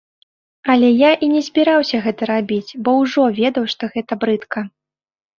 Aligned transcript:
Але 0.75 0.87
я 0.99 1.09
і 1.25 1.27
не 1.33 1.41
збіраўся 1.47 1.99
гэта 2.05 2.27
рабіць, 2.31 2.75
бо 2.87 2.95
ўжо 3.01 3.25
ведаў, 3.41 3.67
што 3.75 3.83
гэта 3.97 4.17
брыдка. 4.25 4.65